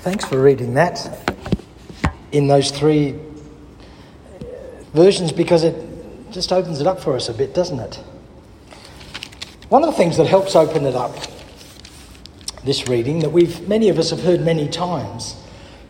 [0.00, 1.18] Thanks for reading that
[2.30, 3.18] in those three
[4.94, 5.74] versions because it
[6.30, 7.96] just opens it up for us a bit, doesn't it?
[9.70, 11.16] One of the things that helps open it up,
[12.62, 15.34] this reading, that we've many of us have heard many times,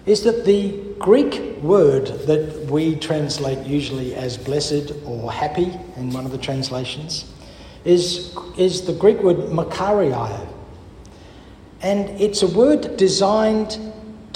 [0.07, 6.25] is that the Greek word that we translate usually as blessed or happy in one
[6.25, 7.31] of the translations
[7.85, 10.49] is, is the Greek word makario.
[11.83, 13.79] And it's a word designed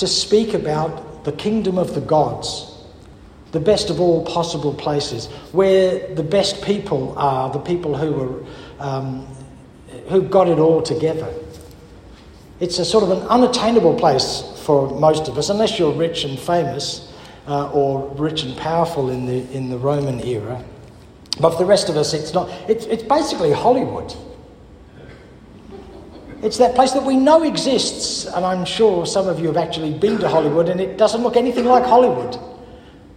[0.02, 2.74] to speak about the kingdom of the gods,
[3.52, 8.44] the best of all possible places, where the best people are, the people who
[8.80, 9.24] are, um,
[10.08, 11.32] who got it all together.
[12.58, 16.36] It's a sort of an unattainable place for most of us, unless you're rich and
[16.36, 17.14] famous
[17.46, 20.64] uh, or rich and powerful in the, in the Roman era.
[21.40, 22.50] But for the rest of us, it's not.
[22.68, 24.12] It's, it's basically Hollywood.
[26.42, 29.92] It's that place that we know exists, and I'm sure some of you have actually
[29.92, 32.36] been to Hollywood, and it doesn't look anything like Hollywood,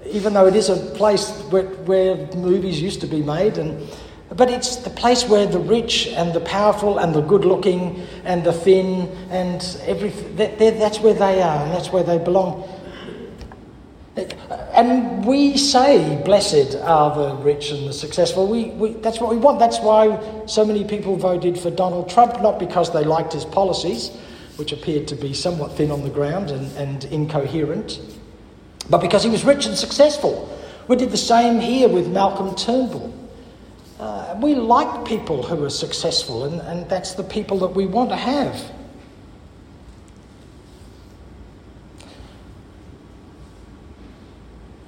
[0.06, 3.58] even though it is a place where, where movies used to be made.
[3.58, 3.90] And,
[4.36, 8.44] but it's the place where the rich and the powerful and the good looking and
[8.44, 12.70] the thin and everything, that, that's where they are, and that's where they belong.
[14.18, 18.48] And we say, blessed are the rich and the successful.
[18.48, 19.60] We, we, that's what we want.
[19.60, 24.12] That's why so many people voted for Donald Trump, not because they liked his policies,
[24.56, 28.00] which appeared to be somewhat thin on the ground and, and incoherent,
[28.90, 30.50] but because he was rich and successful.
[30.88, 33.14] We did the same here with Malcolm Turnbull.
[34.00, 38.10] Uh, we like people who are successful, and, and that's the people that we want
[38.12, 38.72] to have.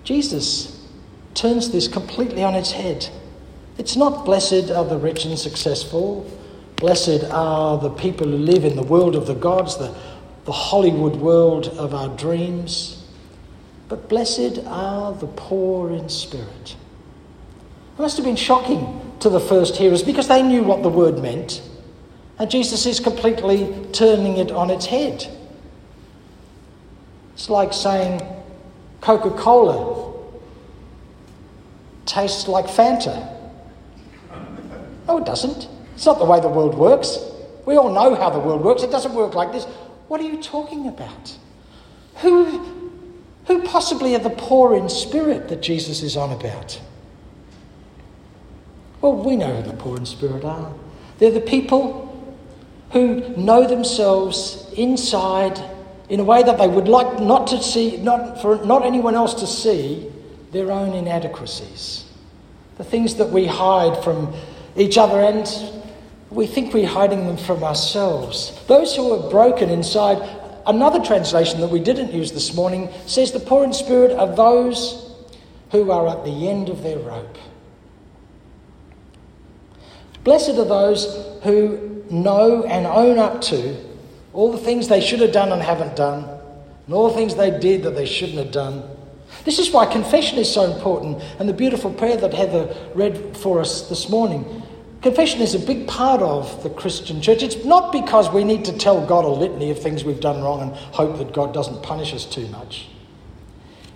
[0.08, 0.88] Jesus
[1.34, 3.10] turns this completely on its head.
[3.78, 6.26] It's not blessed are the rich and successful,
[6.78, 9.94] blessed are the people who live in the world of the gods, the,
[10.46, 13.06] the Hollywood world of our dreams,
[13.90, 16.78] but blessed are the poor in spirit.
[17.98, 21.22] It must have been shocking to the first hearers because they knew what the word
[21.22, 21.62] meant.
[22.40, 25.28] And Jesus is completely turning it on its head.
[27.34, 28.22] It's like saying,
[29.02, 29.97] Coca Cola
[32.18, 33.32] tastes like Fanta.
[35.08, 35.68] No, it doesn't.
[35.94, 37.20] It's not the way the world works.
[37.66, 38.82] We all know how the world works.
[38.82, 39.66] It doesn't work like this.
[40.08, 41.38] What are you talking about?
[42.18, 42.46] Who,
[43.46, 46.82] who possibly are the poor in spirit that Jesus is on about?
[49.02, 50.74] Well, we know who the poor in spirit are.
[51.20, 52.04] They're the people
[52.94, 55.62] who know themselves inside
[56.10, 59.36] in a way that they would like not to see, not for not anyone else
[59.36, 60.12] to see
[60.52, 62.07] their own inadequacies.
[62.78, 64.34] The things that we hide from
[64.76, 65.48] each other and
[66.30, 68.60] we think we're hiding them from ourselves.
[68.68, 70.18] Those who are broken inside,
[70.66, 75.16] another translation that we didn't use this morning says the poor in spirit are those
[75.72, 77.38] who are at the end of their rope.
[80.24, 81.06] Blessed are those
[81.44, 83.78] who know and own up to
[84.34, 86.26] all the things they should have done and haven't done,
[86.86, 88.84] and all the things they did that they shouldn't have done.
[89.46, 93.60] This is why confession is so important, and the beautiful prayer that Heather read for
[93.60, 94.64] us this morning.
[95.02, 97.44] Confession is a big part of the Christian church.
[97.44, 100.62] It's not because we need to tell God a litany of things we've done wrong
[100.62, 102.88] and hope that God doesn't punish us too much.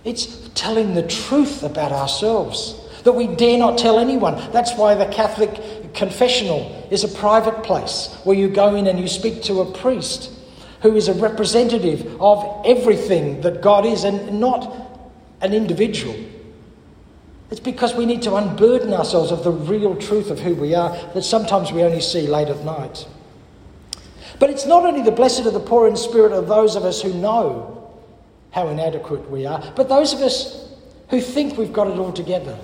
[0.04, 4.36] It's telling the truth about ourselves that we dare not tell anyone.
[4.52, 9.08] That's why the Catholic confessional is a private place where you go in and you
[9.08, 10.30] speak to a priest
[10.82, 14.91] who is a representative of everything that God is and not
[15.42, 16.16] an individual.
[17.50, 20.96] It's because we need to unburden ourselves of the real truth of who we are
[21.12, 23.06] that sometimes we only see late at night.
[24.38, 27.02] But it's not only the blessed of the poor in spirit of those of us
[27.02, 27.92] who know
[28.52, 30.72] how inadequate we are, but those of us
[31.10, 32.58] who think we've got it all together.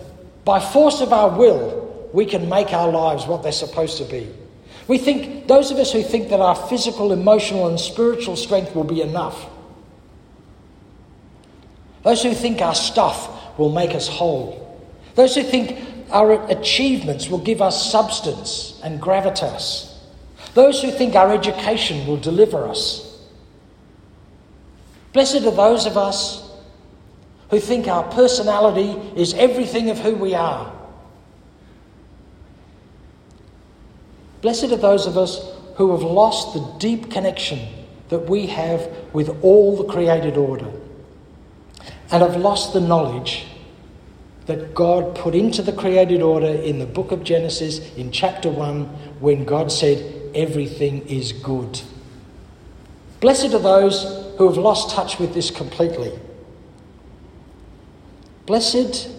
[0.45, 4.27] By force of our will, we can make our lives what they're supposed to be.
[4.87, 8.85] We think, those of us who think that our physical, emotional, and spiritual strength will
[8.85, 9.47] be enough.
[12.03, 14.65] Those who think our stuff will make us whole.
[15.15, 15.79] Those who think
[16.11, 19.93] our achievements will give us substance and gravitas.
[20.55, 23.05] Those who think our education will deliver us.
[25.13, 26.49] Blessed are those of us
[27.51, 28.91] who think our personality
[29.21, 30.73] is everything of who we are.
[34.41, 35.41] Blessed are those of us
[35.77, 37.59] who have lost the deep connection
[38.09, 40.71] that we have with all the created order
[42.11, 43.47] and have lost the knowledge
[44.47, 48.85] that God put into the created order in the book of Genesis in chapter 1
[49.21, 51.81] when God said, Everything is good.
[53.21, 54.05] Blessed are those
[54.39, 56.13] who have lost touch with this completely.
[58.47, 59.11] Blessed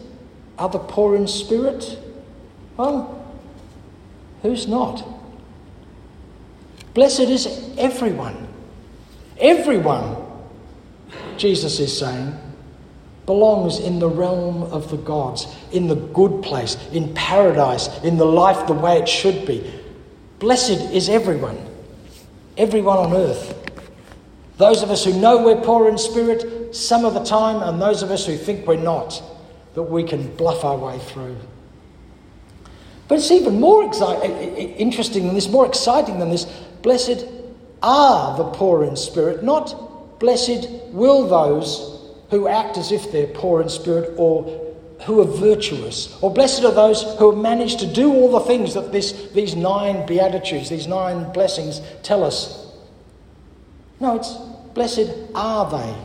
[0.57, 1.99] are the poor in spirit.
[2.77, 3.23] Well,
[4.41, 5.07] who's not?
[6.93, 8.47] Blessed is everyone.
[9.37, 10.17] Everyone,
[11.37, 12.35] Jesus is saying,
[13.29, 18.25] belongs in the realm of the gods, in the good place, in paradise, in the
[18.25, 19.71] life the way it should be.
[20.39, 21.63] Blessed is everyone,
[22.57, 23.53] everyone on earth.
[24.57, 28.01] Those of us who know we're poor in spirit some of the time, and those
[28.01, 29.21] of us who think we're not,
[29.75, 31.37] that we can bluff our way through.
[33.07, 36.45] But it's even more exci- interesting than this, more exciting than this.
[36.81, 37.27] Blessed
[37.83, 41.98] are the poor in spirit, not blessed will those
[42.29, 44.65] who act as if they're poor in spirit or
[45.05, 48.73] who are virtuous, or blessed are those who have managed to do all the things
[48.73, 52.73] that this, these nine beatitudes, these nine blessings tell us.
[54.01, 54.33] No, it's
[54.73, 55.95] blessed are they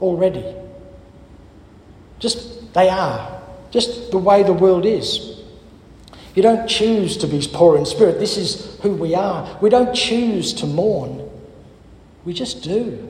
[0.00, 0.44] already.
[2.20, 5.40] Just they are, just the way the world is.
[6.34, 8.20] You don't choose to be poor in spirit.
[8.20, 9.58] This is who we are.
[9.60, 11.28] We don't choose to mourn.
[12.24, 13.09] We just do.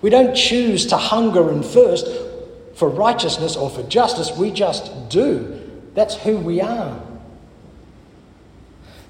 [0.00, 2.06] We don't choose to hunger and thirst
[2.74, 4.36] for righteousness or for justice.
[4.36, 5.60] We just do.
[5.94, 7.02] That's who we are.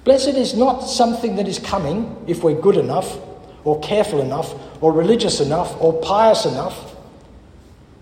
[0.04, 3.18] Blessed is not something that is coming if we're good enough,
[3.64, 6.96] or careful enough, or religious enough, or pious enough.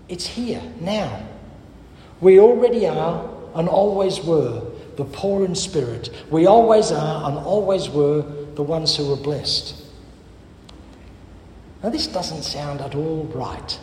[0.07, 1.27] It's here, now.
[2.21, 4.63] We already are and always were
[4.95, 6.09] the poor in spirit.
[6.31, 8.21] We always are and always were
[8.55, 9.75] the ones who were blessed.
[11.83, 13.79] Now, this doesn't sound at all right.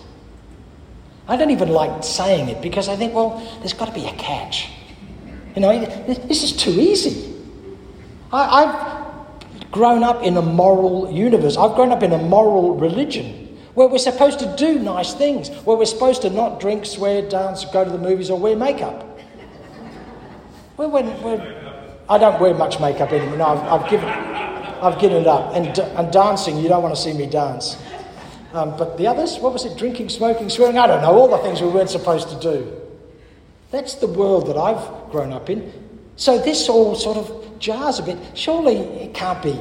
[1.26, 4.12] I don't even like saying it because I think, well, there's got to be a
[4.14, 4.70] catch.
[5.54, 7.32] You know, this is too easy.
[8.32, 13.44] I, have grown up in a moral universe, I've grown up in a moral religion
[13.74, 17.64] where we're supposed to do nice things, where we're supposed to not drink, swear, dance,
[17.66, 19.18] go to the movies, or wear makeup.
[22.08, 23.38] I don't wear much makeup anymore.
[23.38, 24.08] No, I've, I've, given,
[24.82, 25.54] I've given it up.
[25.54, 27.76] And, and dancing, you don't want to see me dance.
[28.52, 29.76] Um, but the others, what was it?
[29.76, 30.78] Drinking, smoking, swearing?
[30.78, 31.12] I don't know.
[31.12, 32.80] All the things we weren't supposed to do.
[33.70, 35.72] That's the world that I've grown up in.
[36.16, 38.18] So this all sort of jars a bit.
[38.34, 39.58] Surely it can't be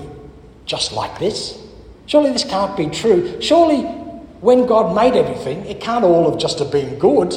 [0.66, 1.60] just like this.
[2.06, 3.42] Surely this can't be true.
[3.42, 3.82] Surely
[4.42, 7.32] when God made everything, it can't all have just have been good.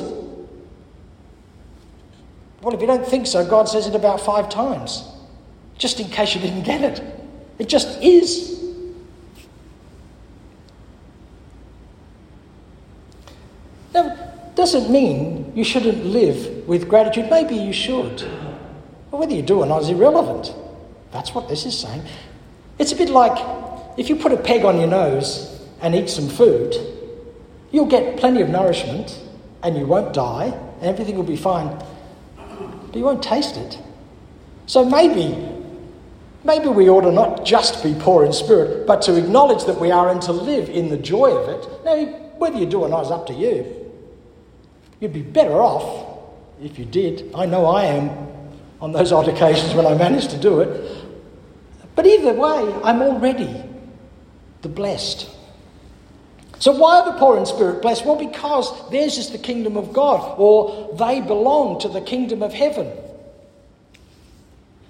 [2.61, 5.05] Well, if you don't think so, God says it about five times,
[5.79, 7.16] just in case you didn't get it.
[7.59, 8.63] It just is.
[13.95, 14.15] Now,
[14.55, 17.31] doesn't mean you shouldn't live with gratitude.
[17.31, 18.19] Maybe you should.
[19.11, 20.55] But whether you do or not is irrelevant.
[21.13, 22.03] That's what this is saying.
[22.79, 23.39] It's a bit like
[23.97, 26.75] if you put a peg on your nose and eat some food,
[27.71, 29.23] you'll get plenty of nourishment
[29.63, 30.47] and you won't die
[30.81, 31.79] and everything will be fine
[32.97, 33.79] but you won't taste it.
[34.65, 35.37] So maybe,
[36.47, 39.91] maybe we ought to not just be poor in spirit, but to acknowledge that we
[39.91, 41.85] are and to live in the joy of it.
[41.85, 42.05] Now,
[42.39, 43.67] whether you do or not is up to you.
[45.01, 46.19] You'd be better off
[46.63, 47.31] if you did.
[47.35, 48.11] I know I am
[48.81, 51.05] on those odd occasions when I manage to do it.
[51.95, 53.63] But either way, I'm already
[54.63, 55.31] the blessed.
[56.59, 58.07] So, why are the poor in spirit blessed?
[58.07, 62.55] Well, because theirs is the kingdom of God, or they belong to the kingdom of
[62.55, 62.91] heaven.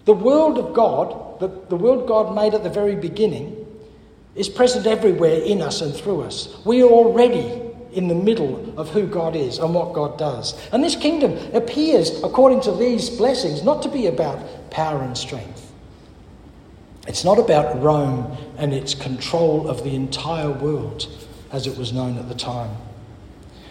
[0.06, 3.66] The world of God, the, the world God made at the very beginning,
[4.36, 6.56] is present everywhere in us and through us.
[6.64, 10.54] We are already in the middle of who God is and what God does.
[10.70, 15.72] And this kingdom appears, according to these blessings, not to be about power and strength.
[17.08, 21.08] It's not about Rome and its control of the entire world
[21.50, 22.76] as it was known at the time.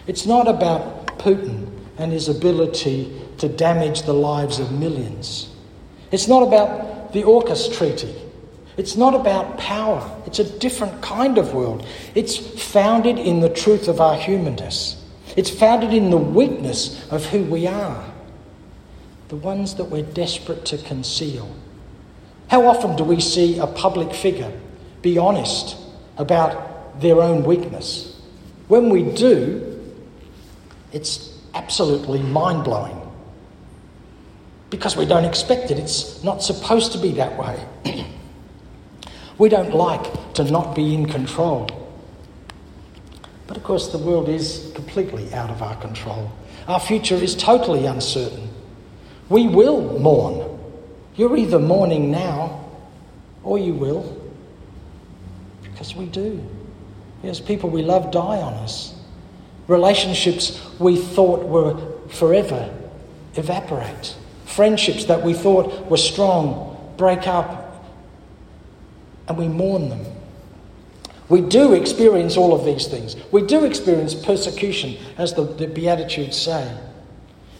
[0.07, 5.54] It's not about Putin and his ability to damage the lives of millions.
[6.11, 8.15] It's not about the AUKUS treaty.
[8.77, 10.21] It's not about power.
[10.25, 11.85] It's a different kind of world.
[12.13, 15.01] It's founded in the truth of our humanness.
[15.35, 18.05] It's founded in the weakness of who we are,
[19.29, 21.53] the ones that we're desperate to conceal.
[22.47, 24.51] How often do we see a public figure
[25.05, 25.77] be honest
[26.17, 28.19] about their own weakness.
[28.67, 29.93] When we do,
[30.91, 32.99] it's absolutely mind blowing
[34.69, 35.79] because we don't expect it.
[35.79, 37.65] It's not supposed to be that way.
[39.37, 41.67] we don't like to not be in control.
[43.47, 46.31] But of course, the world is completely out of our control.
[46.67, 48.49] Our future is totally uncertain.
[49.29, 50.59] We will mourn.
[51.15, 52.65] You're either mourning now
[53.43, 54.19] or you will,
[55.61, 56.43] because we do.
[57.23, 58.95] Yes, people we love die on us.
[59.67, 61.79] Relationships we thought were
[62.09, 62.73] forever
[63.35, 64.15] evaporate.
[64.45, 67.83] Friendships that we thought were strong break up
[69.27, 70.05] and we mourn them.
[71.27, 73.15] We do experience all of these things.
[73.31, 76.77] We do experience persecution, as the, the Beatitudes say.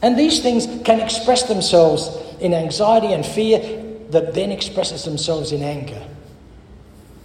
[0.02, 3.60] And these things can express themselves in anxiety and fear
[4.12, 6.08] that then expresses themselves in anger.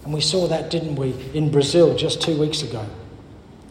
[0.03, 2.83] And we saw that, didn't we, in Brazil just two weeks ago,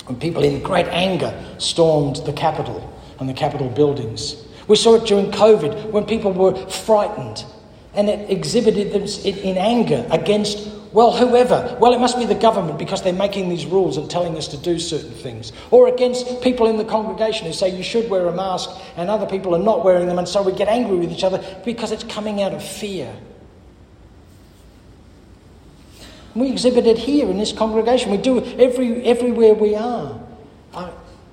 [0.06, 4.37] when people in great anger stormed the capital and the capital buildings.
[4.71, 7.45] We saw it during COVID when people were frightened
[7.93, 11.77] and it exhibited them in anger against, well, whoever.
[11.81, 14.57] Well, it must be the government because they're making these rules and telling us to
[14.57, 15.50] do certain things.
[15.73, 19.27] Or against people in the congregation who say you should wear a mask and other
[19.27, 22.05] people are not wearing them, and so we get angry with each other because it's
[22.05, 23.12] coming out of fear.
[26.37, 28.12] We exhibit it here in this congregation.
[28.12, 30.30] We do it every, everywhere we are.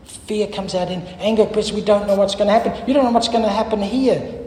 [0.08, 2.88] Fear comes out in anger because we don't know what's going to happen.
[2.88, 4.46] You don't know what's going to happen here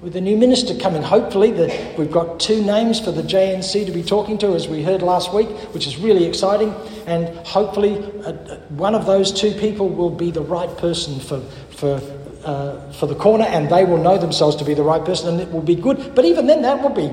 [0.00, 1.02] with the new minister coming.
[1.02, 4.82] Hopefully, the, we've got two names for the JNC to be talking to, as we
[4.82, 6.74] heard last week, which is really exciting.
[7.06, 11.40] And hopefully, uh, uh, one of those two people will be the right person for,
[11.70, 12.00] for,
[12.44, 15.40] uh, for the corner, and they will know themselves to be the right person, and
[15.40, 16.14] it will be good.
[16.14, 17.12] But even then, that will be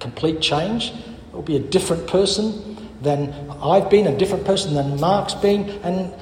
[0.00, 4.98] complete change It will be a different person than I've been, a different person than
[5.00, 6.12] Mark's been, and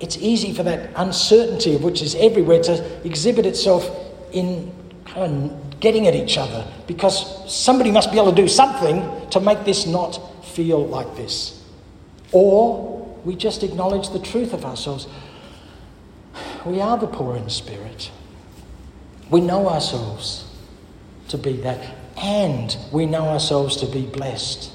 [0.00, 3.88] it's easy for that uncertainty, of which is everywhere, to exhibit itself
[4.32, 4.72] in
[5.06, 9.40] kind of getting at each other because somebody must be able to do something to
[9.40, 11.62] make this not feel like this.
[12.32, 15.06] Or we just acknowledge the truth of ourselves.
[16.64, 18.10] We are the poor in spirit.
[19.30, 20.50] We know ourselves
[21.28, 24.70] to be that and we know ourselves to be blessed.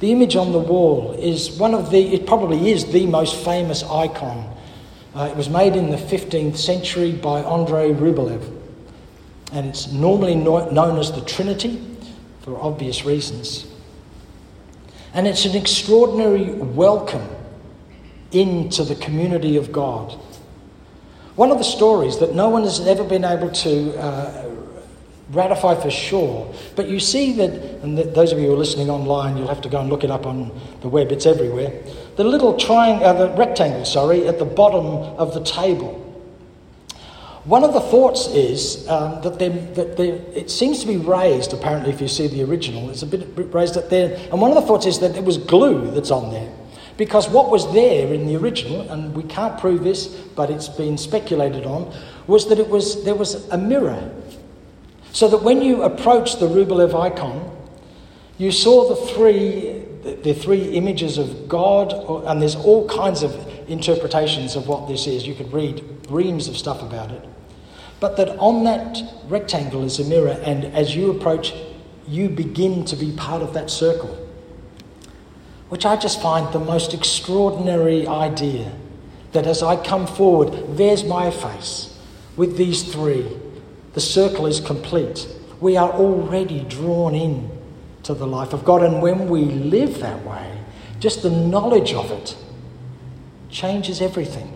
[0.00, 3.82] The image on the wall is one of the, it probably is the most famous
[3.82, 4.54] icon.
[5.14, 8.56] Uh, it was made in the 15th century by Andrei Rublev,
[9.52, 11.84] and it's normally known as the Trinity
[12.42, 13.66] for obvious reasons.
[15.14, 17.28] And it's an extraordinary welcome
[18.30, 20.12] into the community of God.
[21.34, 24.44] One of the stories that no one has ever been able to uh,
[25.30, 26.52] ratify for sure.
[26.74, 27.50] But you see that,
[27.82, 30.10] and those of you who are listening online, you'll have to go and look it
[30.10, 31.72] up on the web, it's everywhere.
[32.16, 36.04] The little triangle, uh, the rectangle, sorry, at the bottom of the table.
[37.44, 40.00] One of the thoughts is um, that, that
[40.36, 43.76] it seems to be raised, apparently, if you see the original, it's a bit raised
[43.76, 44.18] up there.
[44.30, 46.52] And one of the thoughts is that it was glue that's on there.
[46.98, 50.98] Because what was there in the original, and we can't prove this, but it's been
[50.98, 51.94] speculated on,
[52.26, 54.12] was that it was, there was a mirror
[55.12, 57.54] so that when you approach the Rublev icon,
[58.36, 59.84] you saw the three,
[60.22, 61.92] the three images of God,
[62.26, 63.34] and there's all kinds of
[63.68, 65.26] interpretations of what this is.
[65.26, 67.24] You could read reams of stuff about it.
[68.00, 71.52] But that on that rectangle is a mirror, and as you approach,
[72.06, 74.14] you begin to be part of that circle.
[75.68, 78.72] Which I just find the most extraordinary idea
[79.32, 81.98] that as I come forward, there's my face
[82.36, 83.26] with these three
[83.94, 85.26] the circle is complete.
[85.60, 87.50] We are already drawn in
[88.04, 88.82] to the life of God.
[88.82, 90.60] And when we live that way,
[91.00, 92.36] just the knowledge of it
[93.50, 94.54] changes everything.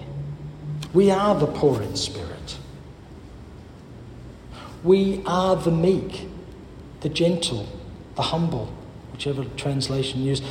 [0.92, 2.58] We are the poor in spirit.
[4.84, 6.28] We are the meek,
[7.00, 7.66] the gentle,
[8.16, 8.72] the humble,
[9.12, 10.42] whichever translation you use.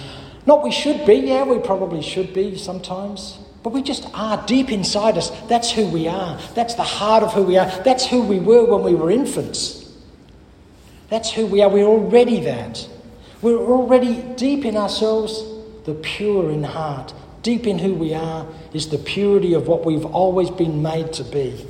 [0.46, 3.38] Not we should be, yeah, we probably should be sometimes.
[3.64, 5.30] But we just are deep inside us.
[5.48, 6.40] That's who we are.
[6.56, 7.68] That's the heart of who we are.
[7.84, 9.78] That's who we were when we were infants.
[11.10, 11.70] That's who we are.
[11.70, 12.88] We're already that.
[13.42, 15.44] We're already deep in ourselves,
[15.86, 17.14] the pure in heart.
[17.44, 21.24] Deep in who we are is the purity of what we've always been made to
[21.24, 21.66] be.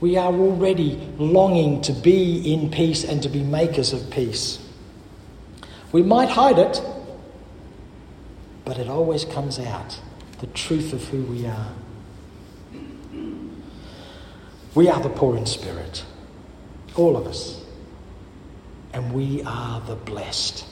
[0.00, 4.58] We are already longing to be in peace and to be makers of peace.
[5.90, 6.82] We might hide it,
[8.64, 10.00] but it always comes out
[10.38, 11.72] the truth of who we are.
[14.74, 16.04] We are the poor in spirit,
[16.94, 17.64] all of us,
[18.92, 20.66] and we are the blessed.